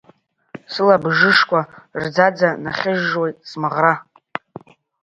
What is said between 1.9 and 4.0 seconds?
рӡаӡа нахьыжжуеит смаӷра!